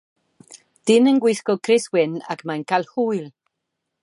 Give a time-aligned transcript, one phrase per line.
[0.91, 3.27] Dyn yn gwisgo crys gwyn ac mae'n cael hwyl.